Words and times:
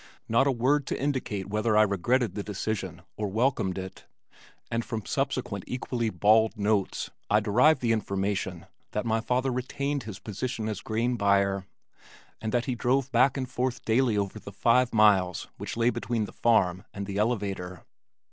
Not 0.27 0.47
a 0.47 0.51
word 0.51 0.87
to 0.87 0.99
indicate 0.99 1.47
whether 1.49 1.77
I 1.77 1.83
regretted 1.83 2.33
the 2.33 2.41
decision 2.41 3.03
or 3.17 3.27
welcomed 3.27 3.77
it, 3.77 4.05
and 4.71 4.83
from 4.83 5.05
subsequent 5.05 5.63
equally 5.67 6.09
bald 6.09 6.57
notes, 6.57 7.11
I 7.29 7.39
derive 7.39 7.81
the 7.81 7.91
information 7.91 8.65
that 8.93 9.05
my 9.05 9.21
father 9.21 9.51
retained 9.51 10.01
his 10.01 10.17
position 10.17 10.67
as 10.67 10.81
grain 10.81 11.17
buyer, 11.17 11.67
and 12.41 12.51
that 12.51 12.65
he 12.65 12.73
drove 12.73 13.11
back 13.11 13.37
and 13.37 13.47
forth 13.47 13.85
daily 13.85 14.17
over 14.17 14.39
the 14.39 14.51
five 14.51 14.91
miles 14.91 15.49
which 15.59 15.77
lay 15.77 15.91
between 15.91 16.25
the 16.25 16.33
farm 16.33 16.83
and 16.95 17.05
the 17.05 17.19
elevator. 17.19 17.83